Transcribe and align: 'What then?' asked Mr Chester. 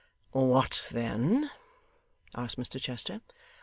'What 0.31 0.87
then?' 0.91 1.51
asked 2.33 2.57
Mr 2.57 2.81
Chester. 2.81 3.21